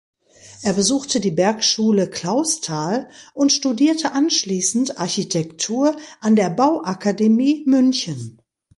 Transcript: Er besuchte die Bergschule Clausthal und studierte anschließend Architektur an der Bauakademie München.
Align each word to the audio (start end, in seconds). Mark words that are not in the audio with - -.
Er 0.63 0.73
besuchte 0.73 1.19
die 1.19 1.29
Bergschule 1.29 2.09
Clausthal 2.09 3.07
und 3.35 3.51
studierte 3.51 4.13
anschließend 4.13 4.97
Architektur 4.97 5.95
an 6.19 6.35
der 6.35 6.49
Bauakademie 6.49 7.61
München. 7.67 8.41